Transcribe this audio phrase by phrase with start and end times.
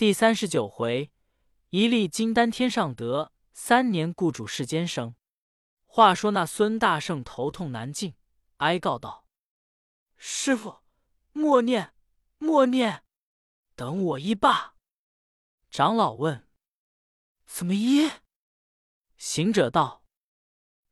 [0.00, 1.12] 第三十九回，
[1.68, 5.14] 一粒金丹天上得，三年雇主世间生。
[5.84, 8.14] 话说那孙大圣头痛难禁，
[8.56, 9.26] 哀告道
[10.16, 10.78] ：“师傅，
[11.34, 11.92] 默念，
[12.38, 13.04] 默念，
[13.74, 14.74] 等我一罢。”
[15.70, 16.48] 长老问
[17.44, 18.10] ：“怎么一？”
[19.18, 20.02] 行者道：“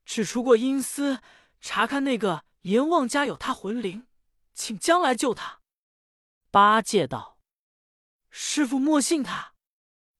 [0.05, 1.19] 只出过阴司，
[1.59, 4.05] 查看那个阎王家有他魂灵，
[4.53, 5.61] 请将来救他。”
[6.51, 7.38] 八戒道。
[8.29, 9.55] 师傅莫信他，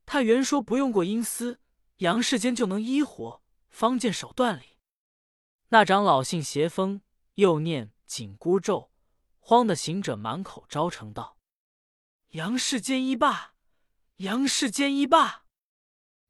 [0.06, 1.60] 他原说不用过阴司，
[1.98, 4.78] 阳世间就能医活，方见手段里。
[5.70, 7.02] 那长老信邪风，
[7.36, 8.92] 又念紧箍咒，
[9.38, 11.38] 慌得行者满口招成道
[12.30, 13.54] ：“阳世间一罢，
[14.18, 15.46] 阳世间一罢。”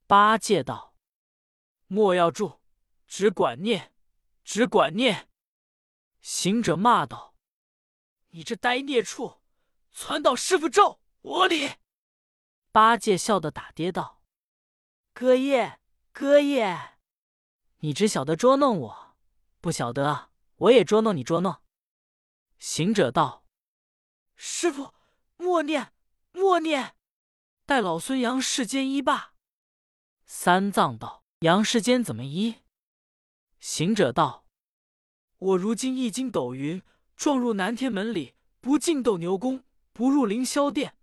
[0.05, 0.95] 八戒道
[1.87, 2.59] ：“莫要住，
[3.07, 3.93] 只管念，
[4.43, 5.29] 只管念。”
[6.19, 7.35] 行者骂道
[8.31, 9.41] ：“你这呆孽畜，
[9.93, 11.75] 传导师傅咒！”我哩！
[12.71, 14.21] 八戒笑得打跌道
[15.13, 15.79] ：“哥耶，
[16.13, 16.97] 哥耶，
[17.79, 19.17] 你只晓得捉弄我，
[19.59, 21.61] 不晓得我也捉弄你捉弄。”
[22.57, 23.43] 行者道
[24.37, 24.93] ：“师傅，
[25.35, 25.93] 默念，
[26.31, 26.95] 默念，
[27.65, 29.33] 待老孙杨世间一罢。”
[30.25, 32.61] 三藏道：“杨世间怎么一？”
[33.59, 34.45] 行者道
[35.37, 36.81] ：“我如今一筋斗云，
[37.17, 40.95] 撞入南天门里，不进斗牛宫，不入凌霄殿。”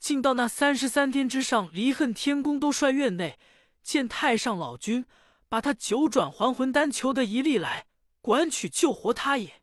[0.00, 3.38] 进到那三十三天之上，离恨天宫都帅院内，
[3.82, 5.04] 见太上老君，
[5.46, 7.86] 把他九转还魂丹求得一粒来，
[8.22, 9.62] 管取救活他也。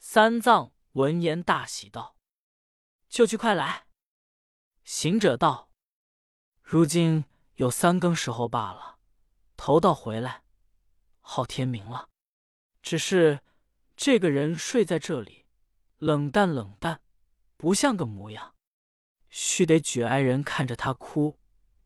[0.00, 2.16] 三藏闻言大喜道
[3.08, 3.86] ：“就去快来！”
[4.82, 5.70] 行者道
[6.60, 7.24] ：“如今
[7.54, 8.98] 有三更时候罢了，
[9.56, 10.42] 头道回来，
[11.20, 12.08] 好天明了。
[12.82, 13.40] 只是
[13.96, 15.46] 这个人睡在这里，
[15.98, 17.00] 冷淡冷淡，
[17.56, 18.54] 不像个模样。”
[19.38, 21.38] 须得举哀人看着他哭，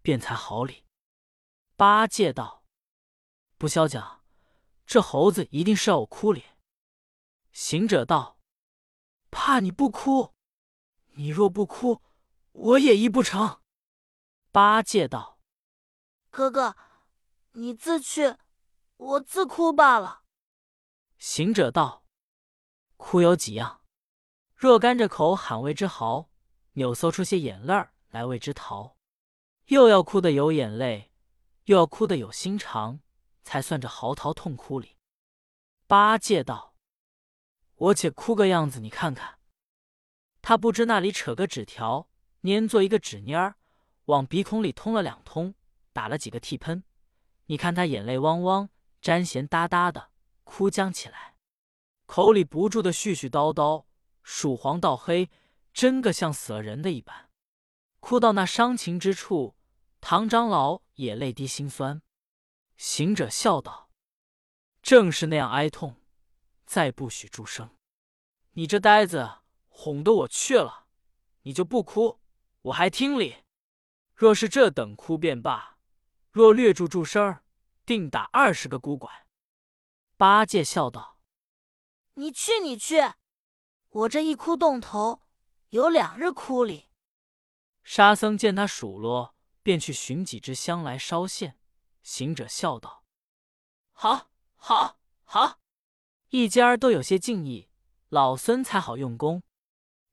[0.03, 0.85] 便才好理。
[1.75, 2.65] 八戒道
[3.59, 4.25] ：“不消讲，
[4.87, 6.45] 这猴子一定是要我哭哩。”
[7.51, 8.39] 行者道
[9.33, 10.33] ：“怕你不哭，
[11.15, 12.01] 你若不哭，
[12.53, 13.61] 我也医不成。”
[14.53, 15.41] 八戒道
[16.31, 16.77] ：“哥哥，
[17.55, 18.37] 你自去，
[18.97, 20.23] 我自哭罢了。”
[21.19, 22.05] 行者道
[22.97, 23.83] ：“哭有几样？
[24.55, 26.30] 若干着口喊为之嚎。”
[26.75, 28.97] 扭搜出些眼泪儿来为之逃，
[29.67, 31.11] 又要哭的有眼泪，
[31.65, 33.01] 又要哭的有心肠，
[33.43, 34.97] 才算着嚎啕痛哭里。
[35.87, 36.75] 八戒道
[37.75, 39.39] ：“我且哭个样子，你看看。”
[40.43, 42.09] 他不知那里扯个纸条，
[42.43, 43.57] 粘做一个纸蔫儿，
[44.07, 45.55] 往鼻孔里通了两通，
[45.93, 46.85] 打了几个涕喷。
[47.47, 48.71] 你看他眼泪汪汪，
[49.03, 50.11] 沾涎哒哒的
[50.45, 51.35] 哭将起来，
[52.07, 53.85] 口里不住的絮絮叨叨，
[54.23, 55.29] 数黄到黑。
[55.73, 57.31] 真个像死了人的一般，
[58.01, 59.57] 哭到那伤情之处，
[60.01, 62.03] 唐长老也泪滴心酸。
[62.77, 63.91] 行者笑道
[64.83, 65.97] ：“正是那样哀痛，
[66.67, 67.77] 再不许出声。
[68.53, 69.39] 你这呆子，
[69.69, 70.87] 哄得我去了，
[71.43, 72.21] 你就不哭，
[72.63, 73.45] 我还听哩。
[74.15, 75.79] 若是这等哭便罢，
[76.31, 77.45] 若略住住声儿，
[77.87, 79.27] 定打二十个孤拐。”
[80.17, 81.19] 八戒笑道
[82.15, 82.97] ：“你去，你去，
[83.89, 85.23] 我这一哭动头。”
[85.71, 86.89] 有两日哭里。
[87.85, 91.57] 沙僧见他数落，便去寻几支香来烧线。
[92.03, 93.05] 行者笑道
[93.93, 95.61] ：“好，好，好！
[96.31, 97.69] 一家儿都有些敬意，
[98.09, 99.45] 老孙才好用功。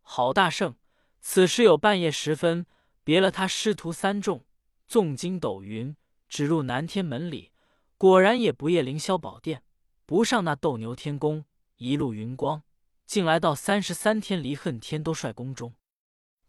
[0.02, 0.76] 郝大圣，
[1.22, 2.68] 此时有半夜时分，
[3.04, 4.46] 别了他师徒三众，
[4.88, 5.96] 纵筋斗云，
[6.30, 7.52] 直入南天门里。
[7.98, 9.64] 果然也不夜凌霄宝殿，
[10.06, 11.46] 不上那斗牛天宫，
[11.78, 12.62] 一路云光。”
[13.08, 15.74] 竟来到三十三天离恨天都帅宫中，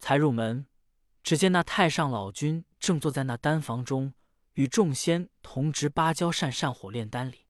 [0.01, 0.67] 才入门，
[1.23, 4.13] 只见那太上老君正坐在那丹房中，
[4.55, 7.47] 与众仙同执芭蕉扇扇火炼丹里。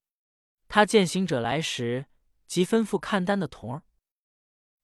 [0.68, 2.04] 他见行者来时，
[2.46, 3.82] 即吩咐看丹的童儿，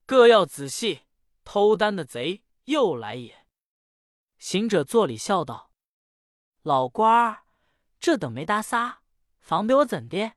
[0.07, 1.03] 各要仔细，
[1.45, 3.47] 偷丹的贼又来也。
[4.39, 5.71] 行者坐里笑道
[6.65, 7.43] ：“老官儿，
[8.01, 9.03] 这等没搭撒，
[9.39, 10.33] 防备我怎的？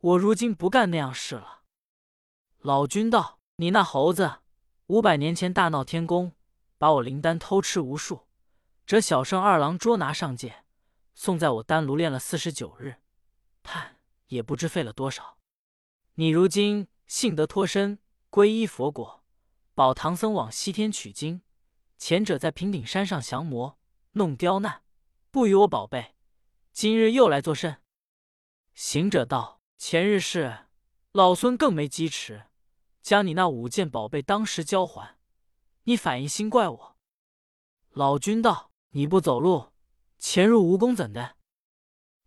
[0.00, 1.52] 我如今不干那样事了。”
[2.64, 4.38] 老君道：“你那猴子，
[4.86, 6.32] 五百年前大闹天宫，
[6.78, 8.26] 把我灵丹偷吃无数，
[8.86, 10.64] 这小圣二郎捉拿上界，
[11.14, 12.96] 送在我丹炉炼了四十九日，
[13.62, 15.36] 叹也不知费了多少。
[16.14, 17.98] 你如今幸得脱身，
[18.30, 19.22] 皈依佛果，
[19.74, 21.42] 保唐僧往西天取经。
[21.98, 23.78] 前者在平顶山上降魔，
[24.12, 24.84] 弄刁难，
[25.30, 26.14] 不与我宝贝，
[26.72, 27.82] 今日又来作甚？”
[28.72, 30.60] 行者道：“前日事，
[31.12, 32.44] 老孙更没机迟。”
[33.04, 35.18] 将你那五件宝贝当时交还，
[35.82, 36.96] 你反一心怪我。
[37.90, 39.72] 老君道：“你不走路，
[40.18, 41.36] 潜入蜈蚣怎的？”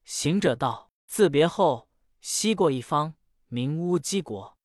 [0.06, 1.89] 行者道：“自别后，
[2.21, 3.15] 西过一方，
[3.47, 4.56] 名乌鸡国。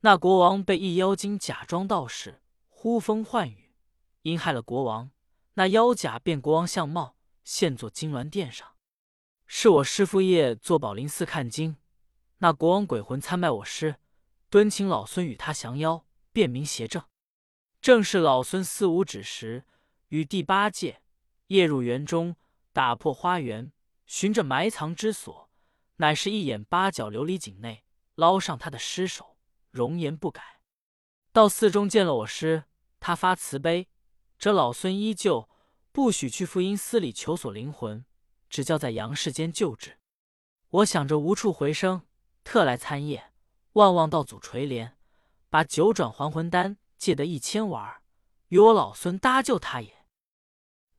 [0.00, 2.40] 那国王被一妖精假装道士，
[2.70, 3.74] 呼风唤雨，
[4.22, 5.10] 因害了国王。
[5.52, 8.66] 那妖假变国王相貌，现作金銮殿上。
[9.46, 11.76] 是我师父夜坐宝林寺看经，
[12.38, 13.96] 那国王鬼魂参拜我师，
[14.52, 17.02] 敦请老孙与他降妖，辨明邪正。
[17.80, 19.64] 正是老孙四五指时，
[20.08, 21.00] 与第八戒
[21.46, 22.36] 夜入园中，
[22.70, 23.72] 打破花园。”
[24.04, 25.50] 寻着埋藏之所，
[25.96, 29.38] 乃是一眼八角琉璃井内捞上他的尸首，
[29.70, 30.60] 容颜不改。
[31.32, 32.64] 到寺中见了我师，
[33.00, 33.88] 他发慈悲，
[34.38, 35.48] 这老孙依旧
[35.92, 38.04] 不许去福音寺里求索灵魂，
[38.50, 39.98] 只叫在阳世间救治。
[40.68, 42.02] 我想着无处回生，
[42.44, 43.31] 特来参谒，
[43.72, 44.94] 万望道祖垂怜，
[45.48, 48.02] 把九转还魂丹借得一千丸，
[48.48, 50.06] 与我老孙搭救他也。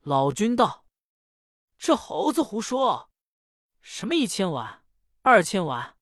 [0.02, 0.86] 老君道。
[1.78, 3.10] 这猴子胡说！
[3.81, 4.86] 什么一千丸、
[5.22, 5.98] 二千丸，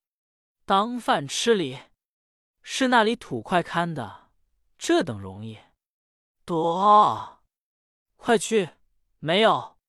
[0.63, 1.79] 当饭吃哩？
[2.61, 4.29] 是那里土块看的？
[4.77, 5.57] 这等容易？
[6.45, 7.43] 躲！
[8.15, 8.69] 快去！
[9.17, 9.79] 没有。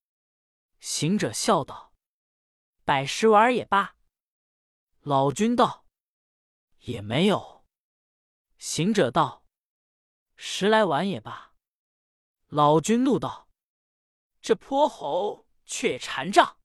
[0.80, 1.92] 行者笑道
[2.84, 3.96] ：“百十丸也罢。”
[5.02, 5.81] 老君道
[6.82, 7.66] ：“也没有。”
[8.58, 9.44] 行者道
[10.36, 11.54] ：“十来碗也罢。”
[12.46, 13.48] 老君怒道
[14.40, 16.58] ：“这泼猴！”却禅杖，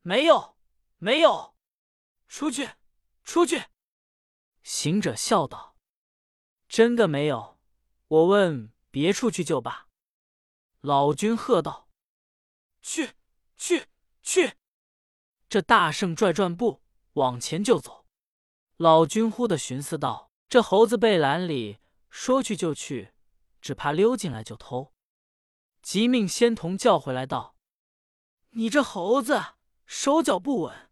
[0.00, 0.56] 没有，
[0.96, 1.54] 没有，
[2.26, 2.70] 出去，
[3.22, 3.66] 出去！
[4.64, 5.76] 行者笑道
[6.66, 7.60] ：“真的没有，
[8.08, 9.88] 我问别处去就罢。”
[10.80, 11.88] 老君喝道
[12.82, 13.14] ：“去，
[13.56, 13.86] 去，
[14.22, 14.56] 去！”
[15.48, 16.82] 这大圣拽转步
[17.12, 18.01] 往前就走。
[18.76, 21.78] 老君忽的寻思道：“这猴子被篮里
[22.10, 23.12] 说去就去，
[23.60, 24.92] 只怕溜进来就偷。”
[25.82, 27.56] 即命仙童叫回来道。
[28.50, 29.54] 你这猴子
[29.86, 30.90] 手脚不稳，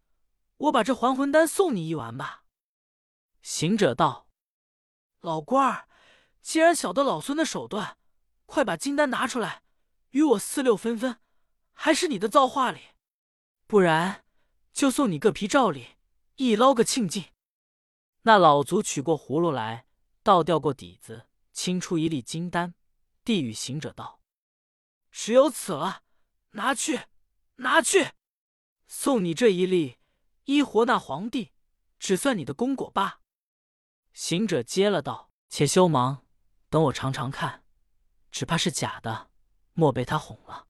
[0.57, 2.43] 我把这还魂丹送你一丸吧。
[3.41, 4.27] 行者道
[5.21, 5.87] ：“老官儿，
[6.41, 7.97] 既然晓得老孙的手段，
[8.45, 9.63] 快把金丹拿出来，
[10.11, 11.19] 与我四六分分，
[11.73, 12.81] 还是你的造化里。
[13.67, 14.25] 不然
[14.71, 15.95] 就送你个皮罩里，
[16.35, 17.25] 一捞个清净。”
[18.21, 19.87] 那老卒取过葫芦来，
[20.23, 22.75] 倒掉过底子，清出一粒金丹，
[23.23, 24.21] 递与行者道
[25.11, 26.03] ：“只有此了，
[26.51, 27.01] 拿去。”
[27.61, 28.13] 拿去，
[28.87, 29.99] 送你这一粒，
[30.45, 31.51] 医活那皇帝，
[31.99, 33.21] 只算你的功果罢。
[34.13, 36.25] 行者接了道：“且休忙，
[36.71, 37.63] 等我尝尝看，
[38.31, 39.29] 只怕是假的，
[39.73, 40.67] 莫被他哄了。”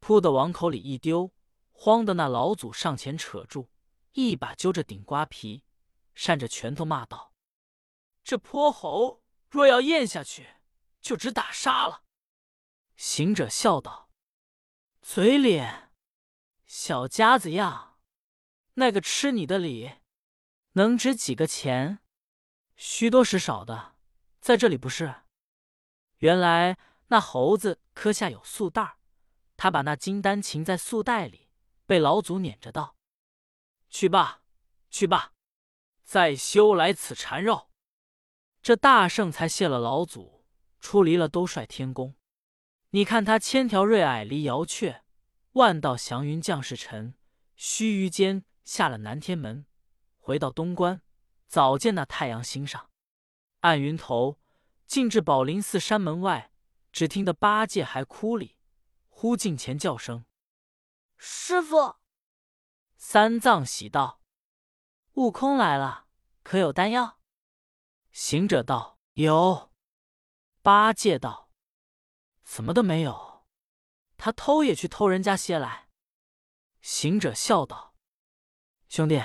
[0.00, 1.32] 扑的往口里一丢，
[1.72, 3.70] 慌的那老祖上前扯住，
[4.12, 5.64] 一把揪着顶瓜皮，
[6.14, 7.32] 扇着拳头骂道
[8.22, 10.56] ：“这泼猴，若要咽下去，
[11.00, 12.04] 就只打杀了。”
[12.96, 14.10] 行者笑道
[15.02, 15.92] ：“嘴脸。”
[16.66, 18.00] 小家子样，
[18.74, 19.98] 那个吃你的礼，
[20.72, 22.00] 能值几个钱？
[22.74, 23.94] 虚多实少的，
[24.40, 25.22] 在这里不是。
[26.18, 26.78] 原来
[27.08, 28.98] 那猴子磕下有素袋，
[29.56, 31.50] 他把那金丹擒在素袋里，
[31.86, 32.96] 被老祖撵着道
[33.90, 34.42] ：“去吧，
[34.90, 35.33] 去吧，
[36.04, 37.70] 再修来此缠绕。”
[38.62, 40.44] 这大圣才谢了老祖，
[40.80, 42.14] 出离了兜率天宫。
[42.90, 45.00] 你看他千条瑞霭离瑶阙。
[45.52, 47.14] 万道祥云降世尘，
[47.54, 49.66] 须臾间下了南天门，
[50.18, 51.00] 回到东关，
[51.46, 52.90] 早见那太阳星上，
[53.60, 54.40] 暗云头，
[54.88, 56.50] 进至宝林寺山门外，
[56.90, 58.56] 只听得八戒还哭里，
[59.08, 60.24] 忽近前叫声
[61.16, 61.94] ：“师傅！”
[62.98, 64.20] 三藏喜道
[65.14, 66.06] ：“悟空来了，
[66.42, 67.18] 可有丹药？”
[68.12, 69.72] 行者道：“有。”
[70.62, 71.50] 八戒道
[72.44, 73.44] ：“怎么的没有？”
[74.16, 75.88] 他偷也去偷人家些来。
[76.80, 77.94] 行者笑道
[78.88, 79.22] ：“兄弟，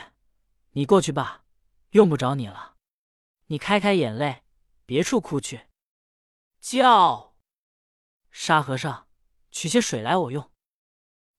[0.71, 1.45] 你过去吧，
[1.91, 2.77] 用不着你了。
[3.47, 4.43] 你开开眼泪，
[4.85, 5.67] 别处哭去。”
[6.61, 7.35] 叫
[8.29, 9.07] 沙和尚
[9.51, 10.51] 取些水来，我用。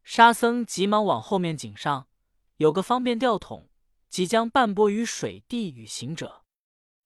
[0.02, 2.08] 沙僧急忙往后面井上
[2.56, 3.69] 有个方便吊桶，
[4.10, 6.44] 即将半钵于水递与行者。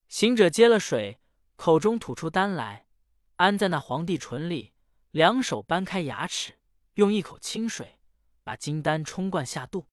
[0.09, 1.21] 行者接了水，
[1.55, 2.87] 口中吐出丹来，
[3.35, 4.73] 安在那皇帝唇里。
[5.11, 6.59] 两手掰开牙齿，
[6.95, 7.99] 用一口清水
[8.43, 9.87] 把金丹冲灌下肚。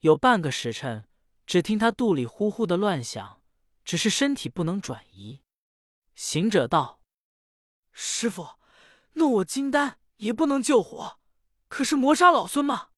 [0.00, 1.06] 有半个时辰，
[1.44, 3.42] 只听他肚里呼呼的乱响，
[3.84, 5.42] 只是身体不能转移。
[6.14, 7.02] 行者道
[7.92, 8.58] ：“师傅，
[9.12, 11.18] 那我金丹也不能救活，
[11.68, 12.88] 可是磨杀老孙吗？”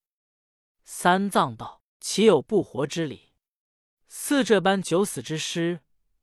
[0.84, 3.27] 三藏道：“岂有不活之理？
[4.08, 5.82] 似这般九死之尸，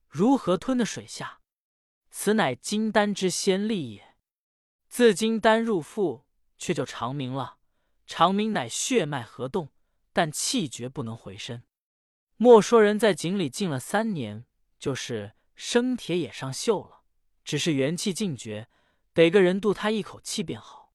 [0.10, 1.39] 如何吞得水下？
[2.10, 4.15] 此乃金丹之仙力也。”
[4.89, 6.25] 自金丹入腹，
[6.58, 7.58] 却就长鸣了。
[8.08, 9.72] 长鸣乃血脉合动，
[10.13, 11.63] 但气绝不能回身。
[12.38, 14.46] 莫说人在井里浸了三年，
[14.80, 17.04] 就是生铁也上锈了，
[17.44, 18.70] 只是元气尽绝，
[19.13, 20.94] 得个人渡他一口气便好。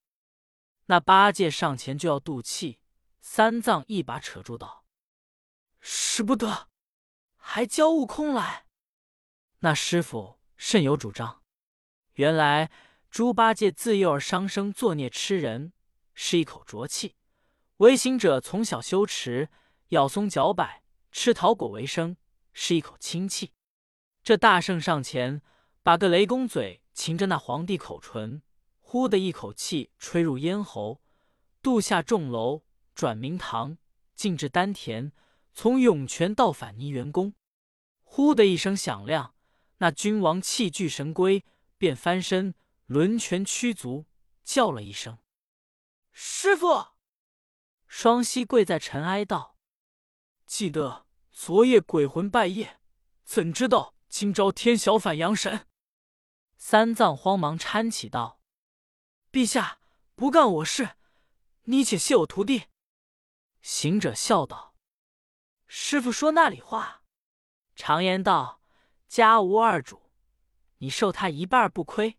[0.87, 2.81] 那八戒上前就要渡气，
[3.21, 4.87] 三藏一把扯住道
[5.81, 6.70] ：“使不得，
[7.41, 8.67] 还教悟空来。”
[9.61, 11.43] 那师傅甚有主张。
[12.15, 12.71] 原来
[13.11, 15.73] 猪八戒自幼儿伤生作孽吃人，
[16.15, 17.17] 是一口浊气；
[17.79, 19.49] 为行者从小修持
[19.89, 20.81] 咬松脚柏。
[21.13, 22.17] 吃桃果为生，
[22.53, 23.53] 是一口清气。
[24.23, 25.43] 这大圣上前，
[25.83, 28.43] 把个雷公嘴擒着那皇帝口唇，
[28.79, 31.01] 呼的一口气吹入咽喉，
[31.61, 32.63] 渡下重楼，
[32.95, 33.77] 转明堂，
[34.15, 35.11] 进至丹田，
[35.53, 37.35] 从涌泉到返泥元宫。
[38.03, 39.35] 呼的一声响亮，
[39.79, 41.45] 那君王气聚神龟
[41.79, 42.55] 便翻身，
[42.89, 44.07] 抡拳屈足，
[44.43, 45.19] 叫了一声
[46.13, 46.89] ：“师傅！”
[47.87, 49.57] 双膝跪在尘埃道。
[50.45, 52.77] 记得昨夜鬼魂拜谒，
[53.25, 55.67] 怎知道今朝天晓反阳神？
[56.57, 58.41] 三藏慌忙搀起道
[59.31, 59.81] ：“陛下
[60.15, 60.97] 不干我事，
[61.63, 62.65] 你且谢我徒弟。”
[63.63, 64.70] 行者笑道
[65.73, 67.05] ：“师傅说那里话？
[67.77, 68.61] 常言道，
[69.07, 70.11] 家无二主，
[70.79, 72.19] 你受他一半不亏。”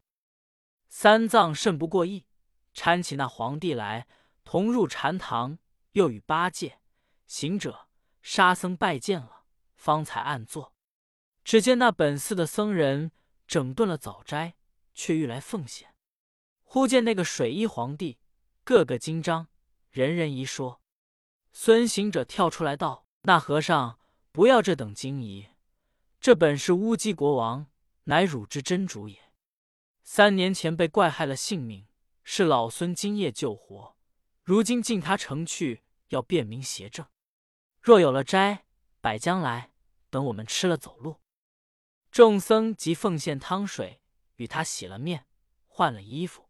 [0.88, 2.26] 三藏甚不过意，
[2.74, 4.08] 搀起那皇帝来，
[4.46, 5.60] 同入禅堂，
[5.92, 6.80] 又与八戒、
[7.28, 7.90] 行者。
[8.22, 9.44] 沙僧拜见了，
[9.76, 10.74] 方才暗坐。
[11.44, 13.12] 只见那本寺的僧人
[13.46, 14.56] 整顿了早斋，
[14.94, 15.94] 却欲来奉献。
[16.64, 18.18] 忽见那个水衣皇帝，
[18.64, 19.50] 个个金章，
[19.90, 20.82] 人人一说。
[21.52, 24.00] 孙行者跳出来道：“那和尚
[24.32, 25.50] 不要这等惊疑，
[26.20, 27.68] 这本是乌鸡国王，
[28.06, 29.32] 乃汝之真主也。
[30.04, 31.88] 三年前被怪害了性命，
[32.24, 33.96] 是老孙今夜救活。
[34.44, 37.06] 如今进他城去，要辨明邪正。”
[37.80, 38.66] 若有了斋，
[39.00, 39.72] 摆将来，
[40.10, 41.18] 等我们吃了走路。
[42.10, 44.02] 众僧即奉献汤水，
[44.36, 45.28] 与他洗了面，
[45.68, 46.50] 换了衣服，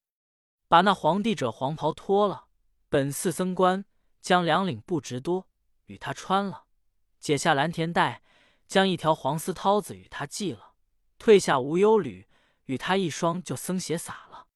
[0.70, 2.48] 把那皇帝者黄袍脱了。
[2.88, 3.86] 本寺僧官
[4.22, 5.48] 将两领布直多
[5.92, 6.68] 与他穿了，
[7.20, 8.24] 解下蓝田带，
[8.66, 10.76] 将一条黄丝绦子与他系了，
[11.18, 12.30] 退下无忧履，
[12.66, 14.48] 与他一双就僧鞋撒了，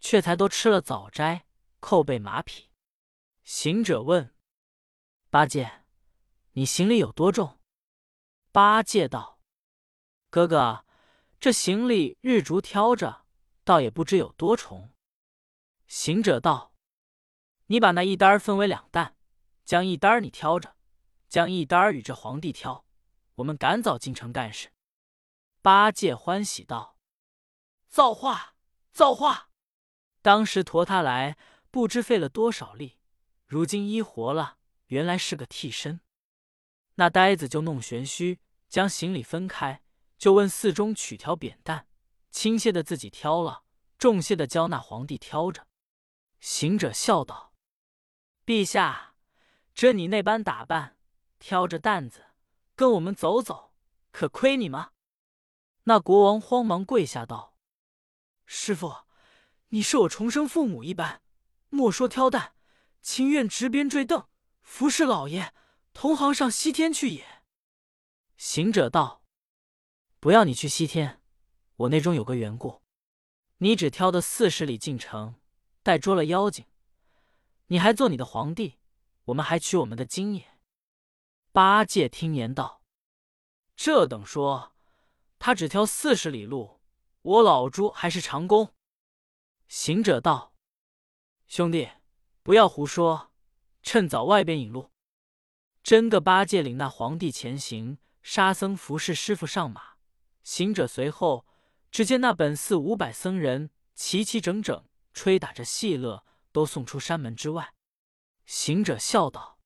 [0.00, 1.46] 却才都吃了早斋，
[1.80, 2.70] 扣备马匹。
[3.44, 4.34] 行者问
[5.28, 5.84] 八戒。
[6.54, 7.58] 你行李有多重？
[8.50, 9.40] 八戒道
[10.28, 10.84] ：“哥哥，
[11.40, 13.24] 这行李日逐挑着，
[13.64, 14.90] 倒也不知有多重。”
[15.88, 16.74] 行者道
[17.68, 19.16] ：“你把那一单分为两担，
[19.72, 20.76] 将一单你挑着，
[21.30, 22.84] 将一单与这皇帝挑，
[23.36, 24.70] 我们赶早进城干事。”
[25.62, 26.98] 八戒欢喜道
[27.88, 28.54] ：“造化，
[28.92, 29.48] 造化！
[30.20, 31.38] 当时驮他来，
[31.70, 32.98] 不知费了多少力，
[33.46, 36.02] 如今医活了，原来是个替身。”
[36.96, 39.82] 那呆子就弄玄虚，将行李分开，
[40.18, 41.86] 就问寺中取条扁担，
[42.30, 43.64] 轻些的自己挑了，
[43.96, 45.66] 重些的交那皇帝挑着。
[46.40, 47.54] 行者笑道
[48.44, 49.11] ：“陛下，
[49.74, 50.96] 这你那般打扮，
[51.38, 52.26] 挑着担子
[52.74, 53.72] 跟我们走走，
[54.10, 54.92] 可亏你吗？”
[55.84, 57.56] 那国王慌忙跪下道
[58.46, 59.04] ：“师傅，
[59.68, 61.22] 你是我重生父母一般，
[61.70, 62.52] 莫说挑担，
[63.00, 64.26] 情愿执鞭坠镫，
[64.62, 65.52] 服侍老爷。”
[65.94, 67.42] 同行上西天去也。
[68.38, 69.22] 行者道
[70.20, 71.20] ：“不要你去西天，
[71.76, 72.80] 我内中有个缘故。
[73.58, 75.34] 你只挑的四十里进城，
[75.82, 76.64] 待捉了妖精，
[77.66, 78.78] 你还做你的皇帝，
[79.24, 80.58] 我们还取我们的经也。”
[81.52, 82.82] 八戒听言道
[83.76, 84.72] ：“这等说，
[85.38, 86.80] 他只挑四十里路，
[87.22, 88.74] 我老猪还是长工。”
[89.68, 90.54] 行者道
[91.46, 91.90] ：“兄弟，
[92.42, 93.32] 不要胡说，
[93.82, 94.90] 趁早外边引路。”
[95.82, 99.96] 真个八戒领那皇帝前行，沙僧服侍师傅上马，
[100.42, 101.46] 行者随后。
[101.90, 107.74] 只见那本寺五百僧人齐齐整整，吹打着戏乐，都送出山门之外。
[108.52, 109.58] 行者笑道：“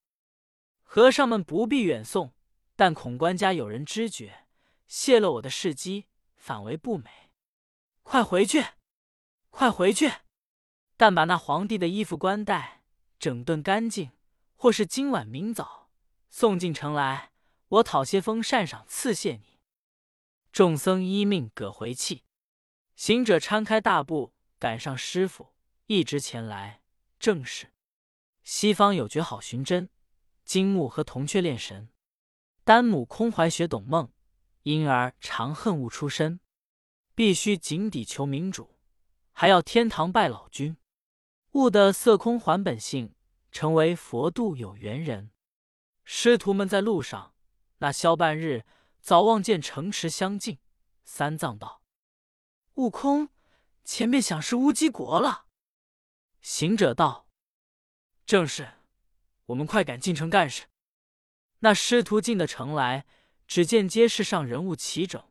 [0.85, 2.37] 和尚们不必远送，
[2.76, 4.47] 但恐官家有人知觉，
[4.87, 7.33] 泄了我的事机，反为不美。
[8.05, 8.64] 快回去，
[9.50, 10.09] 快回去！
[10.97, 12.85] 但把那皇帝的衣服冠带
[13.19, 14.12] 整顿干净，
[14.55, 15.90] 或是今晚明早。”
[16.31, 17.33] 送进城来，
[17.66, 19.59] 我讨些风扇赏赐谢你。
[20.52, 22.23] 众僧依命葛回去。
[22.95, 25.52] 行者搀开大步，赶上师傅，
[25.87, 26.83] 一直前来。
[27.19, 27.73] 正是
[28.47, 29.91] 西方有绝好寻真，
[30.45, 31.88] 金木和铜雀炼神，
[32.62, 34.12] 丹母空怀学懂梦，
[34.62, 36.38] 因而长恨悟出身。
[37.17, 38.79] 必须井底求明主，
[39.33, 40.76] 还要天堂拜老君。
[41.53, 43.17] 悟得色空还本性，
[43.50, 45.33] 成为佛度有缘人。
[46.05, 47.35] 师徒们在路上，
[47.79, 48.65] 那宵半日，
[49.00, 50.61] 早望见城池相近。
[51.05, 51.83] 三藏道
[52.75, 53.31] ：“悟空，
[53.83, 55.47] 前面想是乌鸡国了。”
[56.41, 57.25] 行者道
[58.26, 58.68] ：“正是，
[59.47, 60.64] 我们快赶进城干事。”
[61.61, 63.06] 那师徒进的城来，
[63.47, 65.23] 只见街市上人物齐整，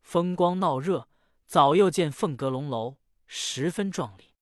[0.00, 1.08] 风光闹热。
[1.46, 2.96] 早又见凤阁龙楼，
[3.26, 4.34] 十分壮丽。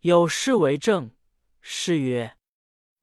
[0.00, 1.14] 有诗为证：
[1.60, 2.36] 诗曰：“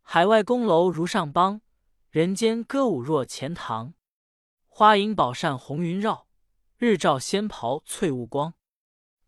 [0.02, 1.62] 海外宫楼如上邦，
[2.10, 3.94] 人间歌舞若钱塘。
[4.68, 6.28] 花影宝扇红云绕，
[6.78, 8.54] 日照仙袍翠雾光。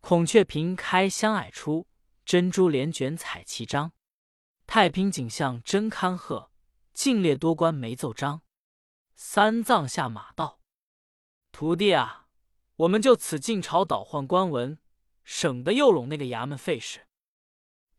[0.00, 1.86] 孔雀屏开香霭出，
[2.24, 3.92] 珍珠帘卷彩旗张。
[4.66, 6.50] 太平景象真堪贺，
[6.92, 8.42] 尽列多官没奏章。”
[9.14, 10.60] 三藏下马道
[11.52, 12.28] ：“徒弟啊，
[12.76, 14.78] 我们就此进朝倒换官文，
[15.22, 17.06] 省得又拢那个衙门费事。”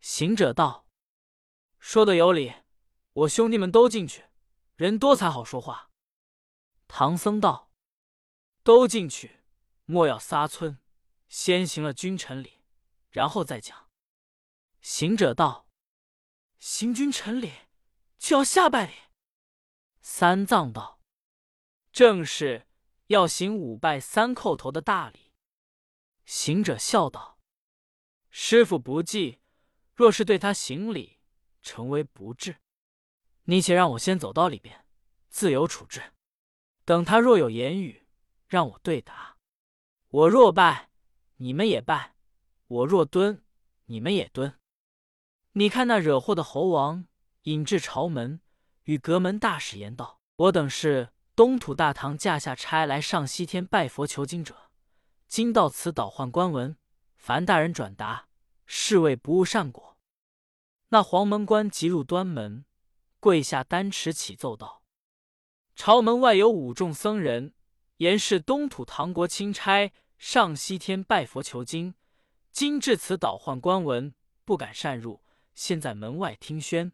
[0.01, 0.87] 行者道
[1.79, 2.53] ：“说的有理，
[3.13, 4.25] 我兄弟们都进去，
[4.75, 5.91] 人多才好说话。”
[6.89, 7.71] 唐僧道
[8.63, 9.43] ：“都进去，
[9.85, 10.79] 莫要撒村，
[11.29, 12.61] 先行了君臣礼，
[13.09, 13.89] 然后再讲。”
[14.81, 15.62] 行者道
[16.65, 17.51] ：“行君臣礼，
[18.17, 18.93] 就要下拜礼。”
[20.01, 21.01] 三藏道
[21.91, 22.69] ：“正是
[23.07, 25.33] 要行五拜三叩头的大礼。”
[26.23, 27.37] 行者笑道
[28.31, 29.41] ：“师傅不济。”
[29.93, 31.19] 若是对他行礼，
[31.61, 32.55] 成为不智，
[33.43, 34.85] 你且让我先走到里边，
[35.29, 36.13] 自有处置。
[36.85, 38.07] 等他若有言语，
[38.47, 39.37] 让我对答。
[40.07, 40.89] 我若拜，
[41.35, 42.15] 你们也拜；
[42.67, 43.43] 我若蹲，
[43.87, 44.57] 你们也蹲。
[45.55, 47.05] 你看那惹祸的猴王
[47.43, 48.41] 引至朝门，
[48.85, 54.71] 与阁门大使言道：“我等是东土大唐驾下差来上西天拜佛求经者，
[55.27, 56.75] 今到此倒换官文，
[57.15, 58.27] 凡大人转达。”
[58.65, 59.97] 是谓不误善果。
[60.89, 62.65] 那黄门官急入端门，
[63.19, 64.81] 跪下单持起奏道
[65.75, 67.53] ：“朝门外有五众僧人，
[67.97, 71.93] 言是东土唐国钦差上西天拜佛求经，
[72.51, 75.21] 今至此倒换官文，不敢擅入，
[75.53, 76.91] 现在门外听宣。”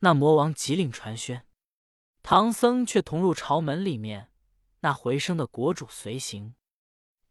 [0.00, 1.46] 那魔王急令传宣，
[2.22, 4.30] 唐僧却同入朝门里面。
[4.80, 6.54] 那回声的国主随行，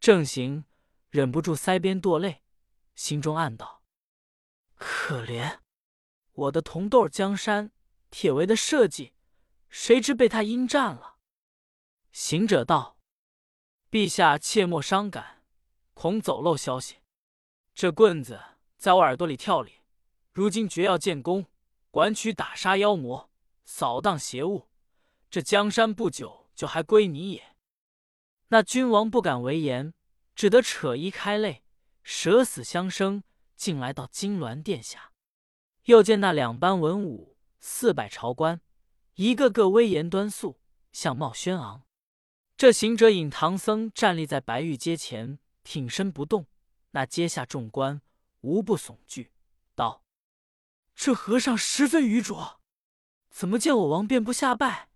[0.00, 0.64] 正行，
[1.08, 2.42] 忍不住腮边堕泪。
[2.94, 3.84] 心中暗道
[4.74, 5.60] ：“可怜
[6.32, 7.70] 我的铜豆江山，
[8.10, 9.14] 铁围的设计，
[9.68, 11.18] 谁知被他阴占了。”
[12.10, 12.98] 行者道
[13.90, 15.44] ：“陛下切莫伤感，
[15.94, 16.96] 恐走漏消息。
[17.74, 18.42] 这棍子
[18.76, 19.80] 在我耳朵里跳里，
[20.36, 21.46] 如今绝要建功，
[21.90, 23.30] 管取打杀妖魔，
[23.64, 24.68] 扫荡邪物，
[25.30, 27.56] 这江山不久就还归你也。”
[28.48, 29.94] 那君王不敢为言，
[30.34, 31.62] 只得扯衣开泪。
[32.02, 33.22] 舍死相生，
[33.56, 35.12] 竟来到金銮殿下，
[35.84, 38.60] 又见那两班文武四百朝官，
[39.14, 40.60] 一个个威严端肃，
[40.92, 41.84] 相貌轩昂。
[42.58, 46.46] 这行者引唐僧站立在白玉阶前，挺身不动。
[46.90, 48.02] 那阶下众官
[48.42, 49.32] 无不悚惧
[50.96, 52.58] ，：“这和尚十分愚拙，
[53.30, 54.88] 怎么见我王便不下拜，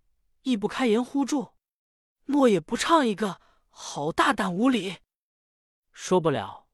[0.43, 1.53] 亦不开言呼住，
[2.25, 4.97] 莫也不唱一个，好大胆无礼！”
[5.93, 6.67] 说不了。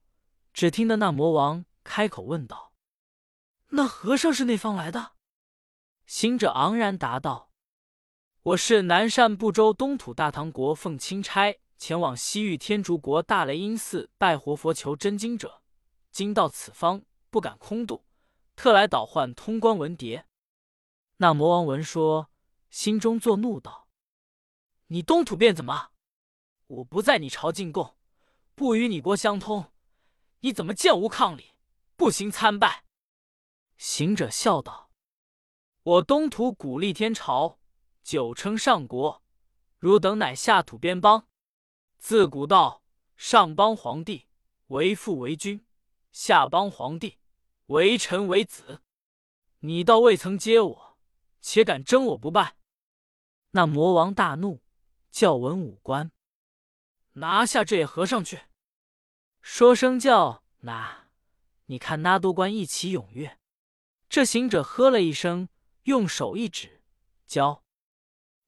[0.55, 2.73] 只听得那魔王开口问道
[3.71, 5.13] ：“那和尚是那方来的？”
[6.07, 7.51] 行者昂然答道
[8.43, 15.61] ：“我是南赡部洲东土大唐国奉钦差前往西域天竺国大雷音寺拜活佛求真经者，
[16.11, 18.07] 今到此方不敢空渡，
[18.57, 20.25] 特来倒换通关文牒。”
[21.19, 22.31] 那魔王闻说，
[22.71, 23.87] 心中作怒道
[24.89, 25.91] ：“你东土便怎么？
[26.67, 27.97] 我不在你朝进贡，
[28.55, 29.73] 不与你国相通。”
[30.41, 31.55] 你怎么见无抗礼，
[31.97, 32.85] 不行参拜？
[33.79, 34.91] 行者笑道
[35.83, 37.59] ：“我东土古立天朝，
[38.03, 39.23] 久称上国，
[39.79, 41.27] 汝等乃下土边邦。
[41.99, 42.85] 自古道
[43.17, 44.27] 上邦皇帝
[44.69, 45.67] 为父为君，
[46.13, 47.19] 下邦皇帝
[47.67, 48.83] 为臣为子。
[49.61, 50.99] 你倒未曾接我，
[51.41, 52.57] 且敢争我不拜？”
[53.53, 54.63] 那魔王大怒，
[55.11, 56.13] 叫文武官
[57.15, 58.43] 拿下这野和尚去。
[59.41, 61.09] 说声叫那，
[61.67, 63.39] 你看那多官一起踊跃。
[64.09, 65.49] 这行者喝了一声，
[65.85, 66.83] 用手一指，
[67.27, 67.65] 教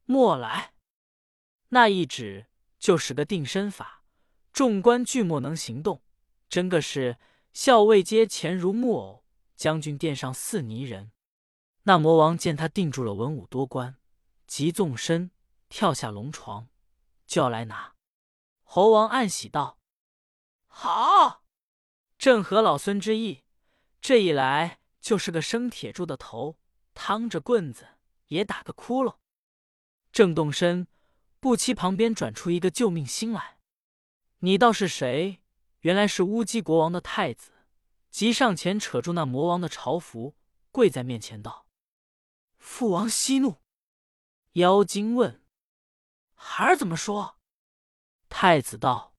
[0.04, 0.74] 莫来。
[1.70, 2.46] 那一指
[2.78, 4.04] 就是个定身法，
[4.52, 6.02] 众官俱莫能行动，
[6.48, 7.18] 真个是
[7.52, 9.24] 校尉阶前如木偶，
[9.56, 11.12] 将军殿上似泥人。
[11.82, 13.96] 那魔王见他定住了文武多官，
[14.46, 15.30] 即纵身
[15.68, 16.68] 跳下龙床，
[17.26, 17.94] 就要来拿。
[18.62, 19.78] 猴王暗喜道。
[20.66, 21.42] 好，
[22.18, 23.44] 正合老孙之意。
[24.00, 26.58] 这一来就是个生铁柱的头，
[26.94, 27.88] 趟着棍子
[28.26, 29.16] 也打个窟窿。
[30.12, 30.86] 正动身，
[31.40, 33.58] 不期旁边转出一个救命星来。
[34.40, 35.42] 你道是谁？
[35.80, 37.52] 原来是乌鸡国王的太子，
[38.10, 40.34] 急上前扯住那魔王的朝服，
[40.72, 41.66] 跪在面前道
[42.58, 43.62] ：“父王息怒。”
[44.54, 45.44] 妖精问
[46.34, 47.36] ：“孩儿怎么说？”
[48.28, 49.14] 太子道：“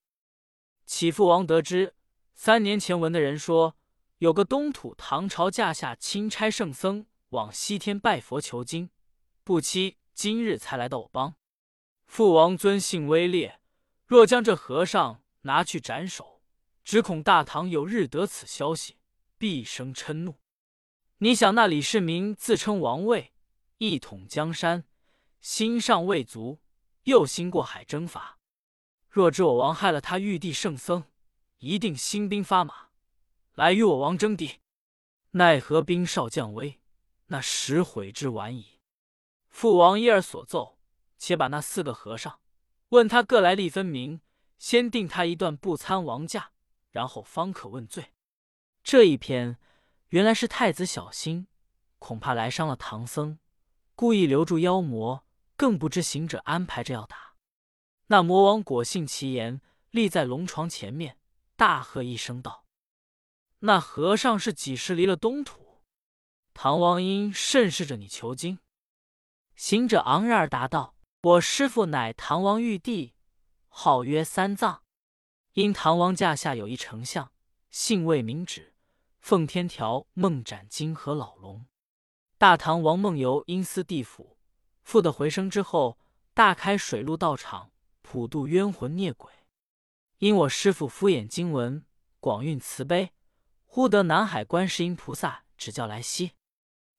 [0.86, 1.95] 启父王得知，
[2.34, 3.78] 三年前闻的人说，
[4.17, 8.89] 有个东土唐朝驾下钦差圣僧往西天拜佛求经，
[9.45, 11.36] 不期今日才来到我邦。
[12.06, 13.62] 父王尊姓威烈，
[14.06, 16.38] 若将这和尚拿去斩首，
[16.84, 18.98] 只恐大唐有日得此消息，
[19.38, 20.36] 必生嗔怒。
[21.20, 23.34] 你想那李世民自称王位，
[23.78, 24.86] 一统江山，
[25.42, 26.60] 心尚未足，
[27.04, 28.38] 又兴过海征伐。”
[29.10, 31.04] 若知我王害了他玉帝圣僧，
[31.58, 32.89] 一定兴兵发马
[33.56, 34.60] 来与我王争敌。
[35.32, 36.80] 奈何兵少将微，
[37.28, 38.80] 那时悔之晚矣。
[39.50, 40.80] 父王一儿所奏，
[41.18, 42.39] 且把那四个和尚
[42.89, 44.22] 问他各来历分明，
[44.58, 46.52] 先定他一段不参王驾，
[46.91, 48.13] 然后方可问罪。
[48.84, 49.58] 这一篇
[50.10, 51.47] 原来是太子小心，
[51.99, 53.39] 恐怕来伤了唐僧，
[53.95, 55.25] 故意留住妖魔，
[55.56, 57.36] 更不知行者安排着要打。
[58.08, 61.17] 那魔王果信其言，立在龙床前面，
[61.56, 62.65] 大喝一声道
[63.60, 65.84] ：“那和尚是几时离了东土？
[66.54, 68.60] 唐王因甚是着你求经？”
[69.56, 73.13] 行者昂然而答道：“我师父乃唐王玉帝，
[73.67, 74.82] 号曰三藏。
[75.60, 77.34] 因唐王驾下有一丞相，
[77.69, 78.76] 姓魏，名止，
[79.19, 81.65] 奉天条梦斩金河老龙。
[82.38, 84.38] 大唐王梦游阴司地府，
[84.84, 86.00] 复得回生之后，
[86.34, 89.30] 大开水陆道场。”普渡冤魂孽鬼，
[90.19, 91.86] 因我师父敷衍经文，
[92.22, 93.12] 广运慈悲，
[93.65, 96.32] 忽得南海观世音菩萨指教来西。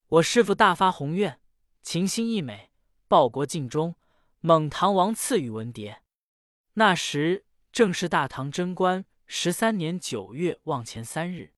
[0.07, 1.39] 我师父大发宏愿，
[1.81, 2.69] 情心意美，
[3.07, 3.95] 报国尽忠，
[4.41, 5.97] 蒙唐王赐予文牒。
[6.75, 11.53] 那时正是大唐贞观十三年九月望前三日，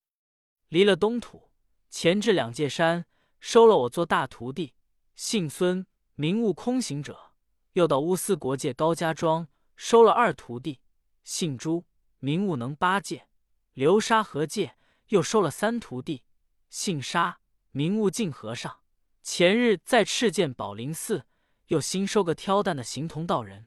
[0.68, 1.50] 离了东土，
[1.90, 3.04] 前至两界山，
[3.40, 4.74] 收了我做大徒弟，
[5.16, 7.32] 姓孙，名悟空行者。
[7.72, 10.78] 又到乌斯国界高家庄，收了二徒弟，
[11.24, 11.84] 姓朱，
[12.20, 13.26] 名悟能八戒；
[13.72, 14.76] 流沙河界
[15.08, 16.22] 又收了三徒弟，
[16.68, 17.40] 姓沙，
[17.72, 18.78] 名悟净和尚。
[19.20, 21.26] 前日在赤剑宝林寺，
[21.66, 23.66] 又新收个挑担的行同道人。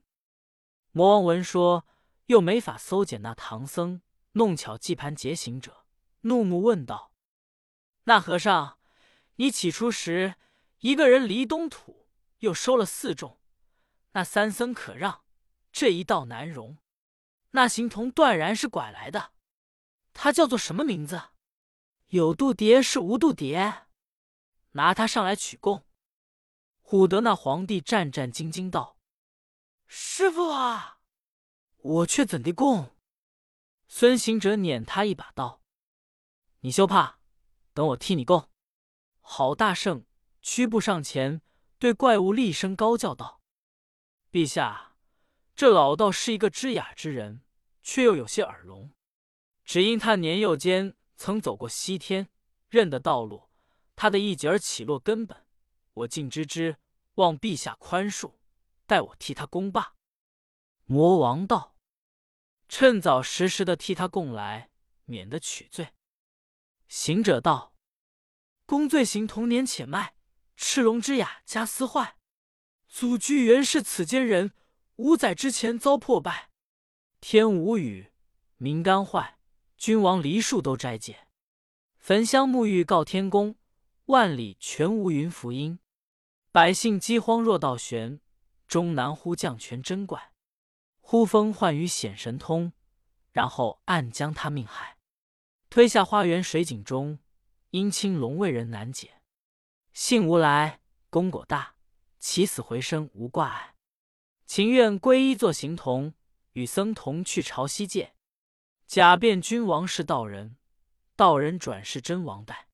[0.94, 1.86] 魔王闻说，
[2.28, 4.02] 又没法搜检那唐僧，
[4.34, 5.86] 弄巧计盘劫行者，
[6.22, 7.12] 怒目问道
[8.06, 8.80] ：“那和尚，
[9.36, 10.36] 你起初时
[10.80, 12.08] 一个人离东土，
[12.40, 13.42] 又收了四众。”
[14.14, 15.24] 那三僧可让，
[15.72, 16.78] 这一道难容。
[17.52, 19.32] 那行童断然是拐来的，
[20.14, 21.30] 他叫做什么名字？
[22.08, 23.84] 有度牒是无度牒？
[24.72, 25.86] 拿他上来取供。
[26.84, 28.98] 唬得那皇帝战战兢兢道
[29.88, 30.97] ：“师傅啊，
[31.78, 32.96] 我却怎地供？”
[33.88, 35.62] 孙行者撵他一把道
[36.62, 37.20] ：“你休怕，
[37.74, 38.50] 等我替你供。”
[39.22, 40.06] 好大圣
[40.42, 41.42] 屈步上前，
[41.78, 43.42] 对怪物厉声高叫道。
[44.32, 44.96] 陛下，
[45.56, 47.42] 这老道是一个知雅之人，
[47.84, 48.92] 却又有些耳聋。
[49.66, 52.30] 只因他年幼间曾走过西天，
[52.70, 53.50] 认得道路，
[53.98, 55.46] 他的一节儿起落根本，
[55.94, 56.78] 我竟知之，
[57.16, 58.36] 望陛下宽恕，
[58.86, 59.97] 待我替他供罢。
[60.90, 61.76] 魔王道
[62.68, 64.72] ：“趁早实时的替他供来，
[65.06, 65.90] 免得取罪。”
[66.88, 67.74] 行者道
[68.66, 70.16] ：“公罪行童年且迈，
[70.56, 72.18] 赤龙之雅加私坏。”
[72.88, 74.54] 祖居原是此间人，
[74.96, 76.52] 五载之前遭破败，
[77.20, 78.14] 天无雨，
[78.56, 79.38] 民干坏，
[79.76, 81.28] 君王梨树都摘戒，
[81.98, 83.58] 焚香沐浴告天公，
[84.06, 85.80] 万里全无云福音，
[86.54, 88.22] 百姓饥荒若倒悬，
[88.66, 90.32] 终难呼降权真怪，
[91.10, 92.74] 呼风唤雨显神通，
[93.32, 94.98] 然后暗将他命害，
[95.70, 97.20] 推下花园水井中，
[97.70, 99.22] 阴青龙为人难解，
[99.94, 101.76] 幸无来，功果大。
[102.20, 103.76] 起死回生无挂碍，
[104.46, 106.14] 情愿皈依做行童，
[106.52, 108.14] 与僧同去朝西界，
[108.86, 110.58] 假变君王是道人，
[111.16, 112.68] 道人转世真王代。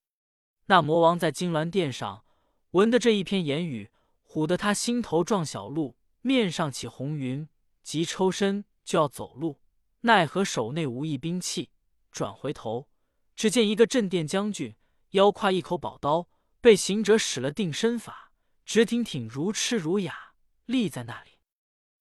[0.66, 2.26] 那魔王在金銮殿上
[2.72, 3.92] 闻得这一篇言语，
[4.28, 7.48] 唬得他心头撞小鹿，面上起红云，
[7.84, 9.62] 急抽身就要走路，
[10.02, 11.70] 奈何手内无一兵器，
[12.12, 12.88] 转回头，
[13.36, 14.76] 只见一个镇殿将军
[15.12, 16.28] 腰挎一口宝刀，
[16.60, 18.32] 被行者使了定身法。
[18.66, 21.32] 直挺挺如痴如哑立在那里，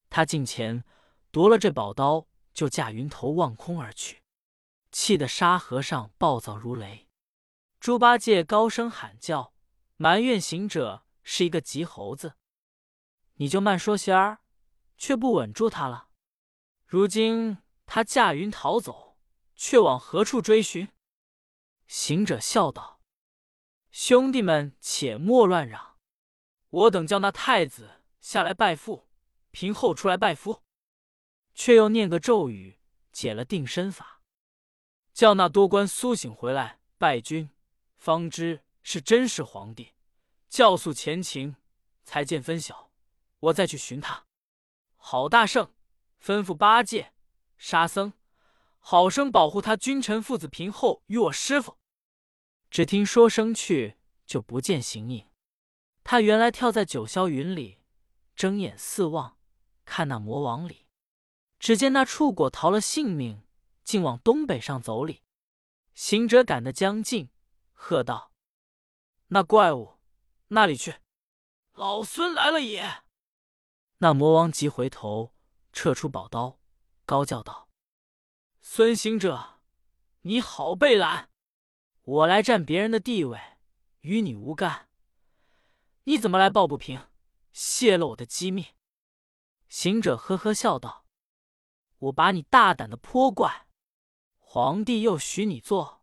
[0.09, 0.85] 他近前
[1.33, 4.23] 夺了这宝刀，就驾云头望空而去，
[4.93, 7.09] 气得沙和尚暴躁如雷。
[7.81, 9.53] 猪八戒高声喊叫，
[9.97, 12.35] 埋怨行者是一个急猴子。
[13.35, 14.39] 你就慢说些儿，
[15.03, 16.11] 却不稳住他了。
[16.87, 19.19] 如今他驾云逃走，
[19.57, 20.93] 却往何处追寻？
[21.89, 23.01] 行者笑道
[23.91, 25.99] ：“兄弟们，且莫乱嚷，
[26.71, 29.09] 我等叫那太子下来拜父，
[29.51, 30.63] 平后出来拜夫，
[31.53, 32.79] 却又念个咒语，
[33.11, 34.23] 解了定身法，
[35.13, 37.51] 叫那多官苏醒回来拜君，
[37.97, 39.95] 方知是真是皇帝。
[40.49, 41.57] 教诉前情，
[42.05, 42.93] 才见分晓。”
[43.43, 44.27] 我再去寻他。
[45.05, 45.75] 郝大圣
[46.23, 47.13] 吩咐八戒、
[47.59, 48.13] 沙僧，
[48.79, 51.77] 好生保护他君臣父子平后与我师傅。
[52.71, 55.29] 只听说声去，就不见形影。
[56.05, 57.81] 他原来跳在九霄云里，
[58.37, 59.37] 睁眼四望，
[59.85, 60.87] 看那魔王里。
[61.59, 63.43] 只见那触果逃了性命，
[63.83, 65.25] 竟往东北上走里。
[65.95, 67.29] 行者赶得将近，
[67.73, 68.33] 喝道
[69.29, 69.99] ：“那怪物
[70.49, 70.95] 那里去？
[71.73, 73.03] 老孙来了也！”
[74.03, 75.33] 那魔王急回头，
[75.73, 76.59] 撤出宝刀，
[77.07, 77.69] 高叫道
[78.61, 79.61] ：“孙行者，
[80.23, 81.31] 你好被拦！
[82.03, 83.39] 我来占别人的地位，
[84.01, 84.89] 与你无干。
[86.03, 87.07] 你怎么来抱不平，
[87.53, 88.71] 泄露我的机密？”
[89.71, 91.07] 行者呵呵笑道
[91.99, 93.69] ：“我把你大胆的泼怪，
[94.37, 96.03] 皇帝又许你做，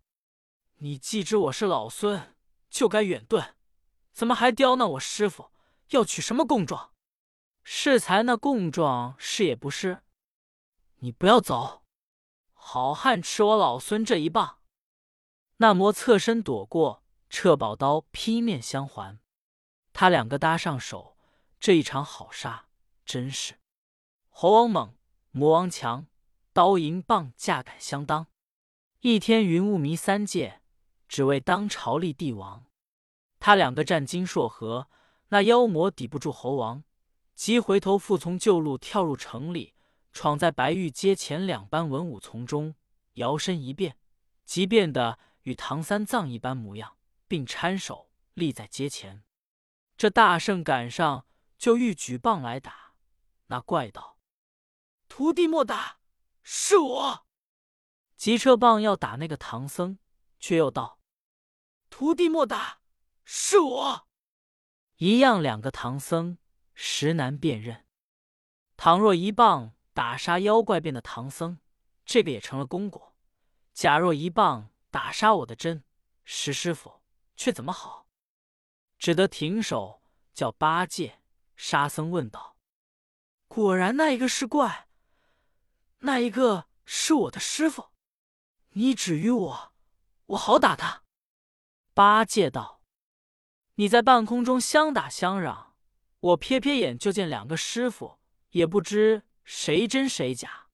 [0.77, 2.37] 你既知我是老孙，
[2.69, 3.55] 就该远遁，
[4.13, 5.51] 怎么还刁难我师傅？
[5.89, 6.93] 要取什么供状？”
[7.71, 10.01] 适才那供状是也不是？
[11.01, 11.83] 你不要走，
[12.51, 14.57] 好汉吃我老孙这一棒！
[15.57, 19.19] 那魔侧身躲过，撤宝刀劈面相还。
[19.93, 21.15] 他两个搭上手，
[21.59, 22.65] 这一场好杀，
[23.05, 23.59] 真是
[24.29, 24.95] 猴王猛，
[25.29, 26.07] 魔王强，
[26.51, 28.25] 刀银棒架杆相当。
[29.01, 30.63] 一天云雾迷三界，
[31.07, 32.65] 只为当朝立帝王。
[33.39, 34.87] 他两个战金硕河，
[35.27, 36.83] 那妖魔抵不住猴王。
[37.39, 39.73] 即回头复从旧路跳入城里，
[40.11, 42.75] 闯在白玉街前两班文武丛中，
[43.13, 43.97] 摇身一变，
[44.43, 46.97] 即变得与唐三藏一般模样，
[47.29, 49.23] 并搀手立在街前。
[49.95, 51.25] 这大圣赶上，
[51.57, 52.95] 就欲举棒来打。
[53.47, 54.17] 那怪道
[55.07, 55.99] ：“徒弟莫打，
[56.43, 57.25] 是我。”
[58.17, 59.97] 急撤棒要打那个唐僧，
[60.41, 60.99] 却又道
[61.89, 62.81] ：“徒弟莫打，
[63.23, 64.07] 是我。”
[64.99, 66.37] 一样两个唐僧。
[66.81, 67.85] 实难辨认。
[68.77, 71.59] 倘若一棒打杀妖怪变的唐僧，
[72.05, 73.15] 这个也成了功果；
[73.73, 75.83] 假若一棒打杀我的真
[76.23, 77.01] 石师傅，
[77.35, 78.07] 却怎么好？
[78.97, 80.01] 只得停手，
[80.33, 81.19] 叫八戒、
[81.57, 82.55] 沙僧问道
[83.49, 84.87] ：“果然那一个是怪，
[85.97, 87.89] 那一个是我的师傅？
[88.69, 89.73] 你指于我，
[90.27, 91.03] 我好打他。”
[91.93, 92.81] 八戒道
[93.75, 95.65] ：“你在半空中相打相嚷。”
[96.21, 100.67] 我瞥瞥眼，就见两个师傅，也不知谁真谁假。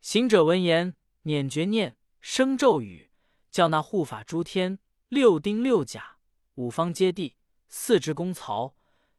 [0.00, 3.10] 行者闻言，捻诀念生咒语，
[3.50, 6.16] 叫那护法诸天、六丁六甲、
[6.54, 7.34] 五方揭谛、
[7.68, 8.74] 四支公曹、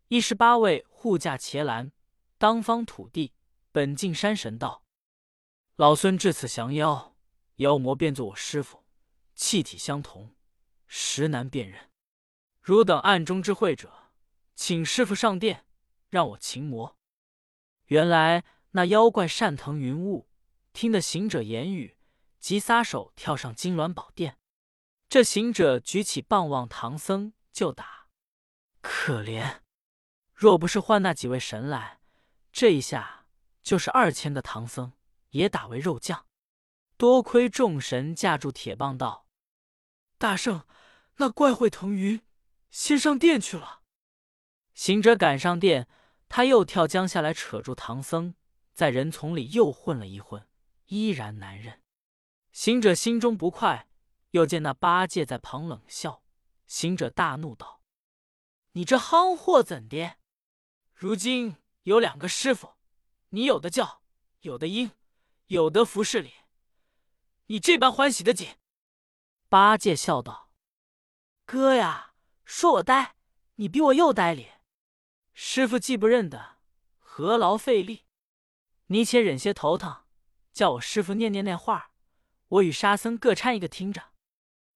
[0.07, 1.91] 一十八位护驾伽蓝、
[2.39, 3.33] 当方土地、
[3.71, 4.83] 本境山神道
[5.77, 7.15] ：“老孙至此降妖，
[7.57, 8.83] 妖魔变作我师傅，
[9.35, 10.35] 气体相同，
[10.87, 11.91] 实难辨认。
[12.59, 13.93] 汝等暗中知会者。”
[14.55, 15.65] 请师傅上殿，
[16.09, 16.97] 让我擒魔。
[17.85, 20.29] 原来那妖怪善腾云雾，
[20.71, 21.97] 听得行者言语，
[22.39, 24.37] 即撒手跳上金銮宝殿。
[25.09, 28.07] 这行者举起棒望唐僧就打，
[28.81, 29.59] 可怜！
[30.33, 31.99] 若不是唤那几位神来，
[32.53, 33.27] 这一下
[33.61, 34.93] 就是二千的唐僧
[35.31, 36.25] 也打为肉酱。
[36.95, 39.27] 多亏众神架住铁棒道
[40.17, 40.65] ：“大圣，
[41.17, 42.21] 那怪会腾云，
[42.69, 43.80] 先上殿去了。”
[44.73, 45.87] 行者赶上殿，
[46.29, 48.35] 他又跳江下来，扯住唐僧，
[48.73, 50.47] 在人丛里又混了一混，
[50.87, 51.81] 依然难认。
[52.51, 53.87] 行者心中不快，
[54.31, 56.23] 又见那八戒在旁冷笑。
[56.67, 57.81] 行者大怒道
[58.73, 60.15] ：“你这夯货怎的？
[60.93, 62.75] 如今有两个师傅，
[63.29, 64.01] 你有的叫，
[64.41, 64.91] 有的应，
[65.47, 66.31] 有的服侍你，
[67.47, 68.55] 你这般欢喜的紧？”
[69.49, 70.53] 八戒笑道
[71.45, 72.13] ：“哥呀，
[72.45, 73.15] 说我呆，
[73.55, 74.59] 你比我又呆脸。”
[75.33, 76.57] 师傅既不认得，
[76.99, 78.05] 何劳费力？
[78.87, 80.03] 你且忍些头疼，
[80.51, 81.91] 叫我师傅念念那话，
[82.47, 84.11] 我与沙僧各掺一个听着。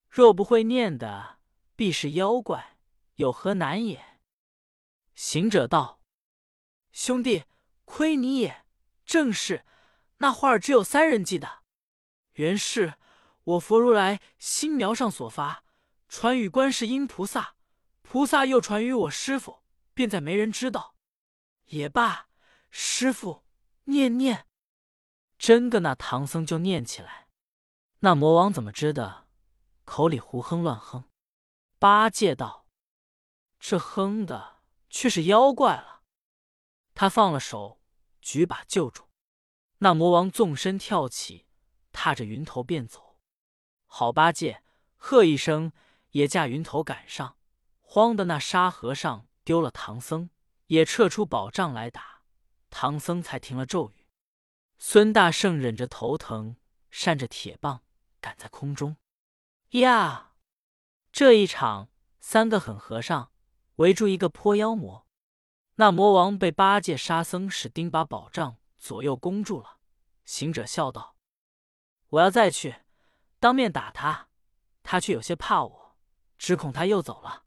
[0.09, 1.39] 若不会念的，
[1.75, 2.77] 必是妖怪，
[3.15, 4.21] 有何难也？
[5.13, 6.01] 行者道
[6.93, 7.43] ：“兄弟，
[7.83, 8.65] 亏你也，
[9.05, 9.65] 正是
[10.17, 11.63] 那话儿只有三人记得。
[12.33, 12.95] 原是
[13.43, 15.65] 我佛如来心苗上所发，
[16.07, 17.55] 传与观世音菩萨，
[18.01, 19.64] 菩萨又传与我师傅，
[19.95, 20.95] 便再没人知道。
[21.65, 22.27] 也罢，
[22.69, 23.43] 师傅
[23.86, 24.45] 念念。
[25.39, 27.27] 真个那唐僧就念起来。
[27.99, 29.25] 那魔王怎么知的？
[29.84, 31.05] 口里胡哼乱哼。
[31.79, 32.67] 八戒道
[33.60, 36.03] ：“这哼的却是妖怪了。”
[36.93, 37.81] 他放了手，
[38.21, 39.10] 举把救住。
[39.79, 41.47] 那魔王纵身跳起，
[41.91, 43.19] 踏着云头便走。
[43.86, 44.63] 好八戒，
[44.95, 45.71] 喝一声，
[46.12, 47.38] 也驾云头赶上。
[47.81, 50.29] 慌的那沙和尚丢了唐僧，
[50.67, 52.23] 也撤出宝杖来打
[52.69, 54.08] 唐僧，才停了咒语。
[54.77, 56.58] 孙大圣忍着头疼，
[56.89, 57.84] 扇着铁棒
[58.19, 58.97] 赶在空中。
[59.69, 60.34] 呀，
[61.12, 63.31] 这一场，三个狠和尚
[63.77, 65.08] 围住一个泼妖魔。
[65.75, 69.77] 那魔王被八戒、沙僧使钉把宝杖左右攻住了。
[70.25, 71.15] 行者笑道
[72.10, 72.77] ：“我要再去
[73.39, 74.29] 当面打他，
[74.81, 75.97] 他却有些怕我，
[76.38, 77.44] 只恐他又走了。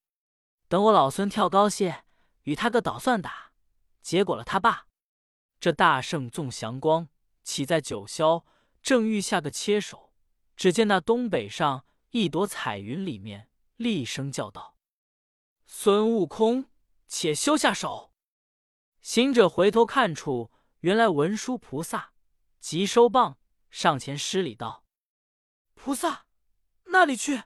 [0.69, 2.05] 等我老孙跳高些，
[2.43, 3.53] 与他个捣蒜打，
[4.03, 4.87] 结果了他罢。”
[5.59, 7.09] 这大圣纵祥光
[7.43, 8.45] 起在九霄，
[8.81, 10.13] 正欲下个切手，
[10.55, 14.77] 只见那东北上一朵彩云里面，厉声叫道
[15.67, 16.67] ：“孙悟空，
[17.09, 18.13] 且休下手！”
[19.03, 22.13] 行者回头看处，原来文殊菩萨，
[22.61, 23.39] 急收棒，
[23.71, 24.85] 上前施礼道
[25.75, 26.27] ：“菩萨，
[26.85, 27.43] 那里去？”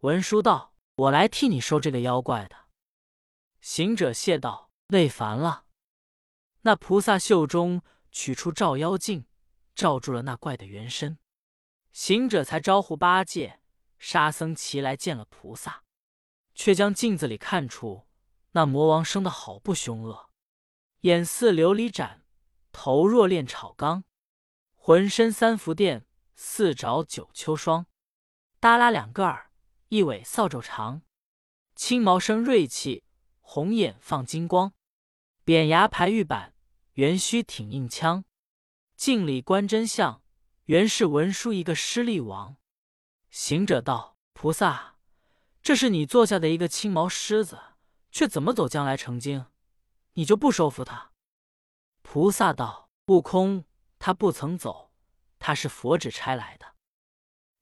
[0.00, 2.56] 文殊道：“我来替你收这个妖怪的。”
[3.60, 5.64] 行者谢道：“累烦了。”
[6.62, 9.26] 那菩萨袖中取出照妖镜，
[9.74, 11.18] 照住了那怪的原身。
[11.92, 13.60] 行者才招呼八戒、
[13.98, 15.84] 沙僧齐来见了菩萨，
[16.54, 18.06] 却将镜子里看出
[18.52, 20.30] 那魔王生得好不凶恶。
[21.00, 22.24] 眼似琉璃盏，
[22.72, 24.04] 头若炼炒钢，
[24.74, 27.86] 浑身三伏电，四爪九秋霜。
[28.58, 29.50] 耷拉两个耳，
[29.94, 31.02] 一尾扫帚长，
[31.76, 33.04] 青毛生锐气，
[33.40, 34.72] 红眼放金光。
[35.44, 36.56] 扁牙排玉板，
[36.94, 38.24] 圆须挺硬枪。
[38.96, 40.20] 镜里观真相，
[40.64, 42.56] 原是文殊一个施力王。
[43.30, 44.96] 行者道：“菩萨，
[45.62, 47.60] 这是你坐下的一个青毛狮子，
[48.10, 49.46] 却怎么走将来成精？”
[50.14, 51.12] 你就不收服他？
[52.02, 53.64] 菩萨道：“悟空，
[54.00, 54.90] 他不曾走，
[55.38, 56.74] 他是佛指差来的。”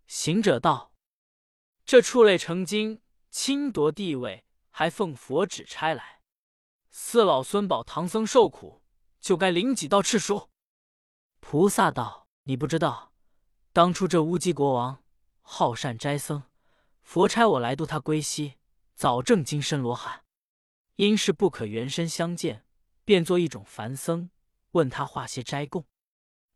[0.08, 0.91] 行者道
[1.84, 6.20] ：“这畜类成精，侵夺地位，还奉佛旨差来，
[6.90, 8.82] 四老孙保唐僧受苦，
[9.20, 10.48] 就该领几道敕书。”
[11.40, 13.12] 菩萨道：“你不知道，
[13.72, 15.02] 当初这乌鸡国王
[15.40, 16.44] 好善斋僧，
[17.02, 18.54] 佛差我来度他归西，
[18.94, 20.24] 早证金身罗汉。”
[20.96, 22.64] 因是不可原身相见，
[23.04, 24.30] 便做一种凡僧，
[24.72, 25.84] 问他化些斋供，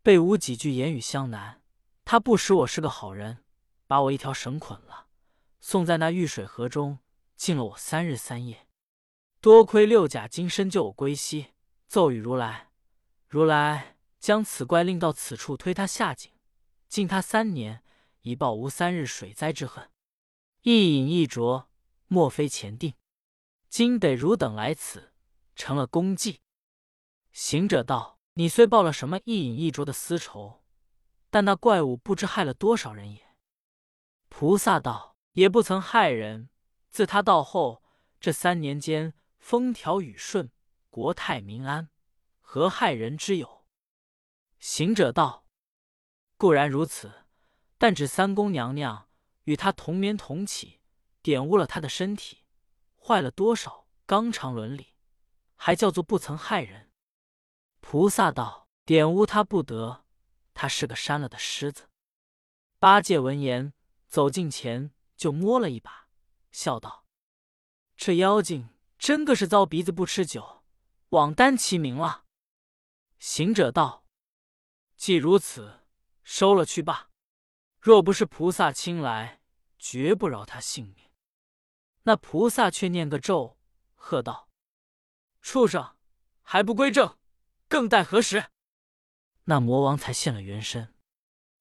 [0.02, 1.62] 被吾几句言语相难，
[2.04, 3.44] 他不识我是个好人，
[3.86, 5.05] 把我一条绳捆了，
[5.68, 7.00] 送在那玉水河中，
[7.34, 8.68] 禁了我三日三夜。
[9.40, 11.54] 多亏六甲金身救我归西，
[11.88, 12.70] 奏与如来，
[13.26, 16.30] 如来将此怪令到此处推他下井，
[16.86, 17.82] 禁他三年，
[18.20, 19.90] 以报无三日水灾之恨。
[20.62, 21.68] 一饮一啄，
[22.06, 22.94] 莫非前定。
[23.68, 25.12] 今得汝等来此，
[25.56, 26.42] 成了功绩。
[27.32, 30.62] 行者道：“你虽报了什么一饮一啄的私仇，
[31.28, 33.34] 但那怪物不知害了多少人也。”
[34.30, 36.50] 菩萨道：“也不曾害人。
[36.90, 37.82] 自他到后，
[38.20, 40.50] 这三年间风调雨顺，
[40.90, 41.88] 国泰民安，
[42.40, 43.64] 何害人之有？”
[44.58, 45.46] 行者道
[46.36, 47.26] ：“固然如此，
[47.78, 49.08] 但只三宫娘娘
[49.44, 50.80] 与他同眠同起，
[51.22, 52.44] 玷污了他的身体。”
[52.98, 54.94] 坏了多少纲常伦理，
[55.54, 56.90] 还叫做不曾害人？
[57.80, 60.04] 菩萨道：“玷污他不得，
[60.54, 61.88] 他是个删了的狮子。”
[62.80, 63.72] 八戒闻言，
[64.08, 66.08] 走近前就摸了一把，
[66.50, 67.06] 笑道
[67.96, 70.62] ：“这妖精真个是遭鼻子不吃酒，
[71.10, 72.24] 枉担其名了。”
[73.18, 74.04] 行者道
[74.96, 75.86] ：“既如此，
[76.22, 77.10] 收了去罢。
[77.80, 79.40] 若不是菩萨亲来，
[79.78, 81.06] 绝不饶他性命。”
[82.04, 83.58] 那菩萨却念个咒，
[83.94, 84.48] 喝道
[85.40, 85.96] ：“畜生，
[86.42, 87.18] 还不归正，
[87.68, 88.50] 更待何时？”
[89.48, 90.94] 那魔王才现了原身。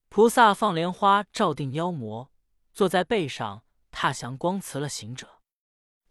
[0.09, 2.31] 菩萨放莲花照定妖魔，
[2.75, 5.41] 坐在背上踏祥光辞了行者。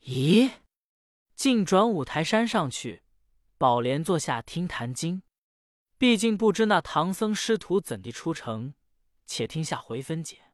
[0.01, 0.51] 咦，
[1.37, 3.03] 竟转五台山上去，
[3.59, 5.23] 宝莲坐下听坛经。
[5.99, 8.75] 毕竟不知那唐僧师徒怎地出城，
[9.27, 10.54] 且听下回分解。